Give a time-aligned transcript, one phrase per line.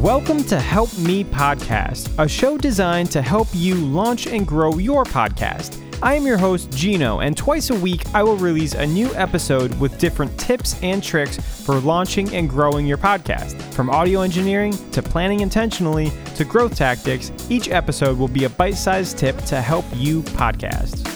[0.00, 5.04] Welcome to Help Me Podcast, a show designed to help you launch and grow your
[5.04, 5.78] podcast.
[6.02, 9.78] I am your host, Gino, and twice a week I will release a new episode
[9.78, 11.36] with different tips and tricks
[11.66, 13.60] for launching and growing your podcast.
[13.74, 18.78] From audio engineering to planning intentionally to growth tactics, each episode will be a bite
[18.78, 21.06] sized tip to help you podcast.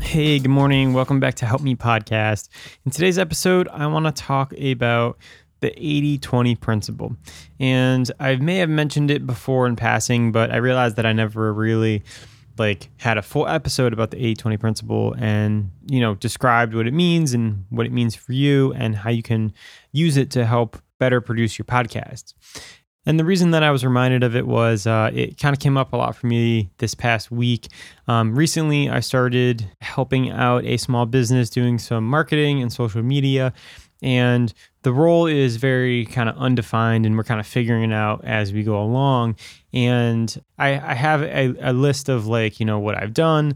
[0.00, 0.94] Hey, good morning.
[0.94, 2.48] Welcome back to Help Me Podcast.
[2.86, 5.18] In today's episode, I want to talk about
[5.60, 7.16] the 80 20 principle.
[7.58, 11.52] And I may have mentioned it before in passing, but I realized that I never
[11.52, 12.02] really
[12.58, 16.86] like had a full episode about the 80 20 principle and you know described what
[16.86, 19.52] it means and what it means for you and how you can
[19.92, 22.34] use it to help better produce your podcasts
[23.06, 25.76] and the reason that I was reminded of it was uh, it kind of came
[25.76, 27.68] up a lot for me this past week.
[28.08, 33.52] Um, recently, I started helping out a small business doing some marketing and social media
[34.02, 38.24] and the role is very kind of undefined and we're kind of figuring it out
[38.24, 39.36] as we go along
[39.72, 43.54] and i, I have a, a list of like you know what i've done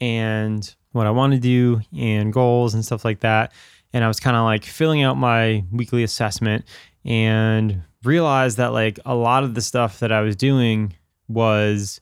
[0.00, 3.52] and what i want to do and goals and stuff like that
[3.92, 6.64] and i was kind of like filling out my weekly assessment
[7.04, 10.92] and realized that like a lot of the stuff that i was doing
[11.28, 12.00] was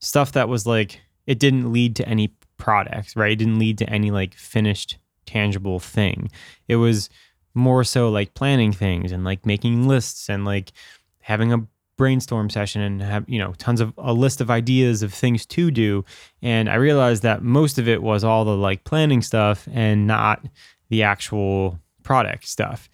[0.00, 3.88] stuff that was like it didn't lead to any products right it didn't lead to
[3.88, 6.30] any like finished tangible thing.
[6.66, 7.10] It was
[7.54, 10.72] more so like planning things and like making lists and like
[11.20, 15.12] having a brainstorm session and have you know tons of a list of ideas of
[15.12, 16.04] things to do
[16.42, 20.40] and i realized that most of it was all the like planning stuff and not
[20.88, 22.88] the actual product stuff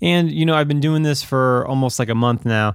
[0.00, 2.74] and you know i've been doing this for almost like a month now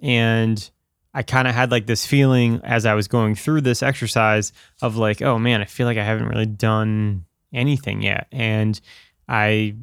[0.00, 0.70] and
[1.14, 4.52] i kind of had like this feeling as i was going through this exercise
[4.82, 8.26] of like oh man i feel like i haven't really done anything yet.
[8.32, 8.80] And
[9.28, 9.74] I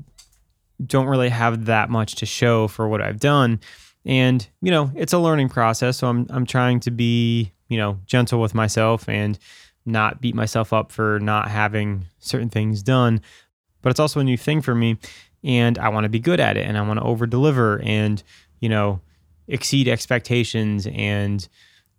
[0.85, 3.59] don't really have that much to show for what I've done.
[4.05, 5.97] And, you know, it's a learning process.
[5.97, 9.37] So I'm, I'm trying to be, you know, gentle with myself and
[9.85, 13.21] not beat myself up for not having certain things done.
[13.85, 14.97] But it's also a new thing for me.
[15.43, 18.23] And I want to be good at it and I want to over deliver and,
[18.61, 18.99] you know,
[19.47, 21.47] exceed expectations and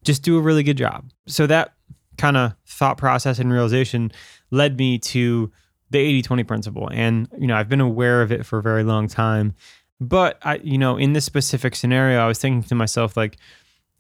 [0.03, 1.05] just do a really good job.
[1.29, 1.75] So that
[2.19, 4.11] kind of thought process and realization
[4.51, 5.53] led me to
[5.91, 6.91] the 80 20 principle.
[6.93, 9.55] And, you know, I've been aware of it for a very long time.
[10.01, 13.37] But I, you know, in this specific scenario, I was thinking to myself, like,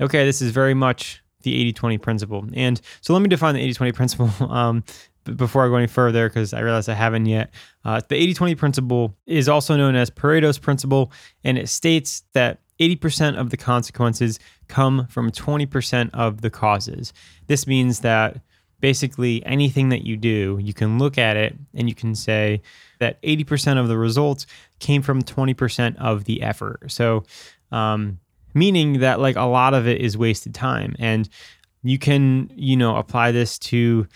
[0.00, 2.44] okay, this is very much the 80 20 principle.
[2.52, 4.82] And so let me define the 80 20 principle um,
[5.34, 7.53] before I go any further, because I realize I haven't yet.
[7.84, 11.12] Uh, the 80 20 principle is also known as Pareto's principle,
[11.44, 14.38] and it states that 80% of the consequences
[14.69, 17.12] come from 20% of the causes.
[17.47, 18.41] This means that
[18.81, 22.60] basically anything that you do, you can look at it and you can say
[22.98, 24.47] that 80% of the results
[24.78, 26.91] came from 20% of the effort.
[26.91, 27.25] So,
[27.72, 28.19] um,
[28.54, 30.94] meaning that like a lot of it is wasted time.
[30.98, 31.28] And
[31.82, 34.06] you can, you know, apply this to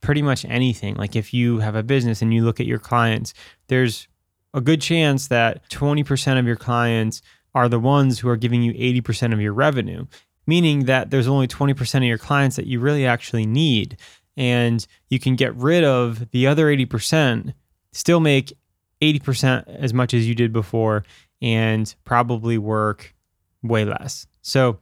[0.00, 0.94] pretty much anything.
[0.94, 3.34] Like if you have a business and you look at your clients,
[3.68, 4.08] there's
[4.54, 7.22] a good chance that 20% of your clients
[7.54, 10.06] are the ones who are giving you 80% of your revenue
[10.50, 13.96] meaning that there's only 20% of your clients that you really actually need.
[14.36, 17.54] And you can get rid of the other 80%,
[17.92, 18.52] still make
[19.00, 21.04] 80% as much as you did before,
[21.40, 23.14] and probably work
[23.62, 24.26] way less.
[24.42, 24.80] So,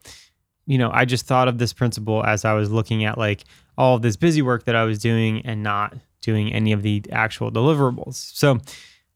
[0.69, 3.43] you know, I just thought of this principle as I was looking at like
[3.75, 7.03] all of this busy work that I was doing and not doing any of the
[7.11, 8.15] actual deliverables.
[8.35, 8.59] So,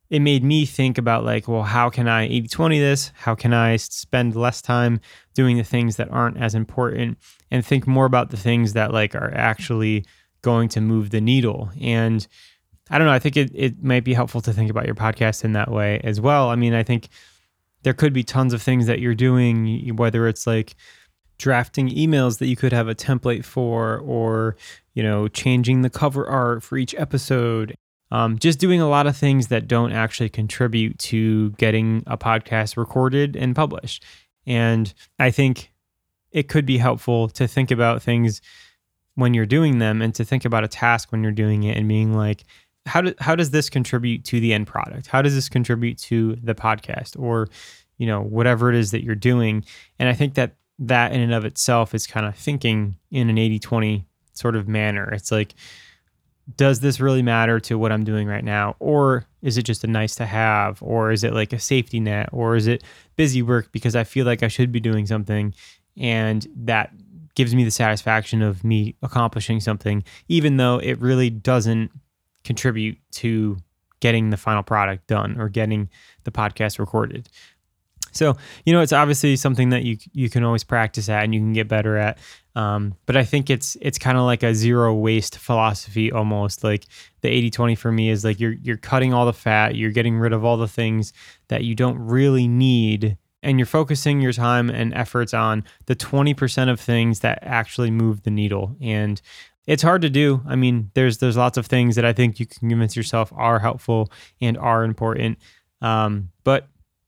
[0.10, 3.12] it made me think about like, well, how can I 80 20 this?
[3.16, 5.00] How can I spend less time
[5.34, 7.18] doing the things that aren't as important
[7.50, 10.06] and think more about the things that like are actually
[10.42, 11.72] going to move the needle?
[11.80, 12.28] And
[12.90, 15.44] I don't know, I think it, it might be helpful to think about your podcast
[15.44, 16.50] in that way as well.
[16.50, 17.10] I mean, I think
[17.84, 20.76] there could be tons of things that you're doing, whether it's like
[21.38, 24.56] drafting emails that you could have a template for or
[24.94, 27.76] you know changing the cover art for each episode
[28.14, 32.78] um, just doing a lot of things that don't actually contribute to getting a podcast
[32.78, 34.06] recorded and published.
[34.46, 35.74] And I think
[36.32, 38.40] it could be helpful to think about things
[39.16, 41.88] when you're doing them and to think about a task when you're doing it and
[41.88, 42.44] being like,
[42.86, 45.08] how, do, how does this contribute to the end product?
[45.08, 47.48] How does this contribute to the podcast or,
[47.98, 49.66] you know, whatever it is that you're doing?
[49.98, 53.38] And I think that that in and of itself is kind of thinking in an
[53.38, 55.10] 80 20 sort of manner.
[55.12, 55.54] It's like,
[56.58, 58.76] does this really matter to what I'm doing right now?
[58.80, 60.82] Or is it just a nice to have?
[60.82, 62.30] Or is it like a safety net?
[62.34, 62.84] Or is it
[63.16, 65.54] busy work because I feel like I should be doing something
[65.96, 66.92] and that
[67.36, 71.92] gives me the satisfaction of me accomplishing something, even though it really doesn't
[72.44, 73.58] contribute to
[74.00, 75.90] getting the final product done or getting
[76.26, 77.30] the podcast recorded.
[78.14, 81.40] So, you know, it's obviously something that you you can always practice at and you
[81.40, 82.20] can get better at.
[82.56, 86.64] Um, but I think it's it's kind of like a zero waste philosophy almost.
[86.64, 86.86] Like
[87.22, 90.34] the 80-20 for me is like you're you're cutting all the fat, you're getting rid
[90.34, 91.14] of all the things
[91.48, 96.72] that you don't really need and you're focusing your time and efforts on the 20%
[96.72, 98.76] of things that actually move the needle.
[98.82, 99.22] And
[99.68, 100.42] it's hard to do.
[100.48, 103.60] I mean, there's there's lots of things that I think you can convince yourself are
[103.60, 104.12] helpful
[104.42, 105.38] and are important.
[105.82, 106.68] Um, but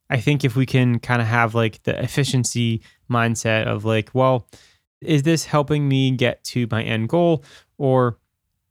[0.09, 4.47] I think if we can kind of have like the efficiency mindset of like, well,
[5.01, 7.43] is this helping me get to my end goal
[7.77, 8.17] or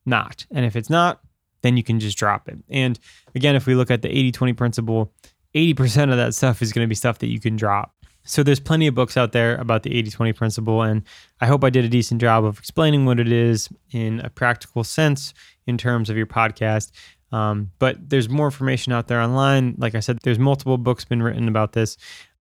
[0.06, 0.46] not?
[0.50, 1.20] And if it's not,
[1.62, 2.58] then you can just drop it.
[2.68, 2.98] And
[3.34, 5.12] again, if we look at the 80 20 principle,
[5.54, 7.94] 80% of that stuff is going to be stuff that you can drop.
[8.24, 11.02] So there's plenty of books out there about the 80-20 principle and
[11.40, 14.82] I hope I did a decent job of explaining what it is in a practical
[14.82, 15.34] sense
[15.66, 16.90] in terms of your podcast.
[17.32, 19.74] Um, but there's more information out there online.
[19.78, 21.96] Like I said, there's multiple books been written about this.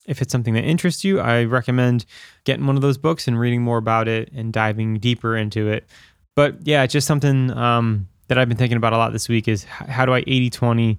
[0.06, 2.06] If it's something that interests you, I recommend
[2.44, 5.87] getting one of those books and reading more about it and diving deeper into it.
[6.34, 9.46] But yeah, it's just something um, that I've been thinking about a lot this week
[9.49, 10.99] is how do I 80 20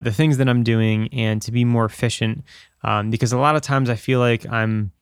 [0.00, 2.44] the things that I'm doing and to be more efficient.
[2.82, 4.92] Um, because a lot of times I feel like I'm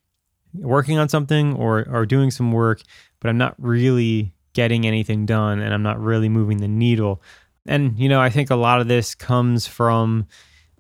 [0.55, 2.83] working on something or, or doing some work,
[3.21, 7.23] but I'm not really getting anything done and I'm not really moving the needle.
[7.69, 10.27] And, you know, I think a lot of this comes from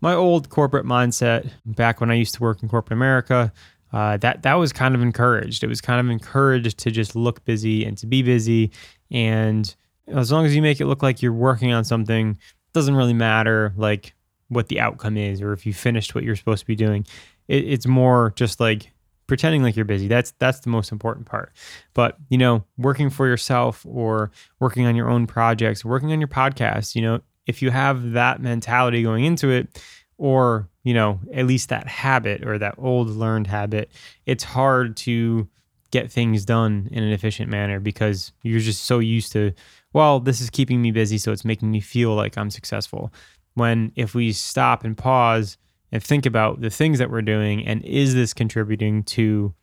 [0.00, 3.52] my old corporate mindset back when I used to work in corporate America.
[3.92, 5.62] Uh, that that was kind of encouraged.
[5.62, 8.70] It was kind of encouraged to just look busy and to be busy,
[9.10, 9.74] and
[10.06, 13.14] as long as you make it look like you're working on something, it doesn't really
[13.14, 14.14] matter like
[14.48, 17.06] what the outcome is or if you finished what you're supposed to be doing.
[17.48, 18.92] It, it's more just like
[19.28, 20.08] pretending like you're busy.
[20.08, 21.52] That's that's the most important part.
[21.94, 26.28] But you know, working for yourself or working on your own projects, working on your
[26.28, 29.80] podcast, you know, if you have that mentality going into it,
[30.16, 33.92] or you know, at least that habit or that old learned habit,
[34.26, 35.48] it's hard to
[35.90, 39.52] get things done in an efficient manner because you're just so used to
[39.94, 43.12] well, this is keeping me busy, so it's making me feel like I'm successful.
[43.54, 45.56] When if we stop and pause
[45.92, 49.54] and think about the things that we're doing and is this contributing to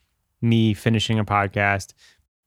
[0.41, 1.93] me finishing a podcast,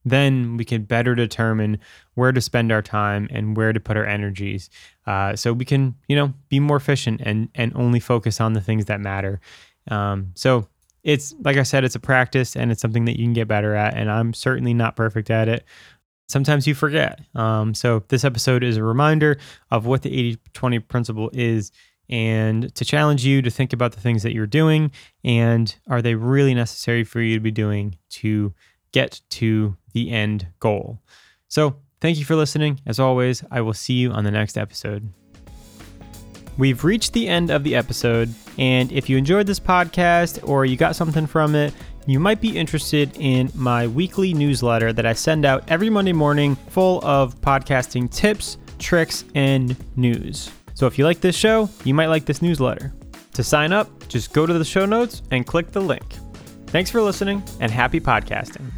[0.05, 1.79] then we can better determine
[2.15, 4.71] where to spend our time and where to put our energies.
[5.07, 8.61] Uh, so we can, you know, be more efficient and and only focus on the
[8.61, 9.41] things that matter.
[9.91, 10.69] Um, so
[11.03, 13.75] it's like I said, it's a practice and it's something that you can get better
[13.75, 13.95] at.
[13.95, 15.65] And I'm certainly not perfect at it
[16.29, 17.21] sometimes you forget.
[17.35, 19.39] Um, so, this episode is a reminder
[19.71, 21.73] of what the 80 20 principle is
[22.09, 24.91] and to challenge you to think about the things that you're doing
[25.25, 28.55] and are they really necessary for you to be doing to
[28.93, 31.01] get to the end goal.
[31.49, 32.81] So, thank you for listening.
[32.87, 35.13] As always, I will see you on the next episode.
[36.57, 40.77] We've reached the end of the episode, and if you enjoyed this podcast or you
[40.77, 41.73] got something from it,
[42.07, 46.57] you might be interested in my weekly newsletter that I send out every Monday morning,
[46.57, 50.51] full of podcasting tips, tricks, and news.
[50.79, 52.93] So if you like this show, you might like this newsletter.
[53.33, 56.05] To sign up, just go to the show notes and click the link.
[56.69, 58.71] Thanks for listening and happy podcasting.